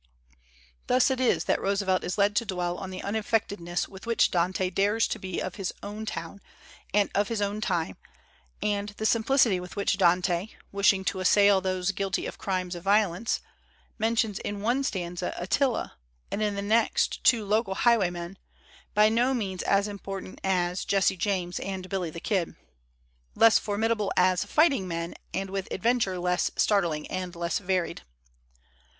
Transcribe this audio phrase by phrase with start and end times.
[0.87, 4.71] Thus it is that Roosevelt is led to dwell on the unaffectedness with which Dante
[4.71, 6.41] dares to be of his own town
[6.91, 7.97] and of his own time,
[8.63, 13.41] and the simplicity with which Dante, wishing to assail those guilty of crimes of violence,
[13.99, 15.93] mentions in one stanza Attila
[16.31, 18.39] and in the next two local highwaymen
[18.95, 22.55] "by no means as important as Jesse James and Billy the Kid,"
[23.35, 28.01] less formidable as fighting men and with adventures less star tling and less varied.